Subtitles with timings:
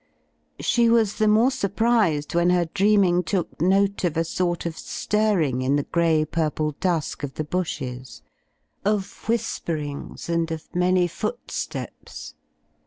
[0.59, 5.61] She was the more surprised when her dreaming took note of a sort of stirring
[5.61, 8.23] in the grey purple dusk of the bushes;
[8.83, 12.33] of whisperings; and of many footsteps.